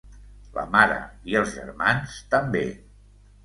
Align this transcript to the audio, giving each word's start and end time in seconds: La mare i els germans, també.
La 0.55 0.63
mare 0.75 0.95
i 1.33 1.39
els 1.41 1.53
germans, 1.59 2.19
també. 2.35 2.65